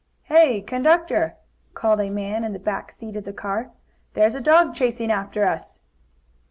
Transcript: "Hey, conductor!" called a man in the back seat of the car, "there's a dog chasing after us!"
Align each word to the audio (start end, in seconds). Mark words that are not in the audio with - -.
"Hey, 0.23 0.61
conductor!" 0.61 1.35
called 1.75 2.01
a 2.01 2.09
man 2.09 2.43
in 2.43 2.53
the 2.53 2.57
back 2.57 2.91
seat 2.91 3.15
of 3.17 3.23
the 3.23 3.31
car, 3.33 3.69
"there's 4.15 4.33
a 4.33 4.41
dog 4.41 4.73
chasing 4.73 5.11
after 5.11 5.45
us!" 5.45 5.79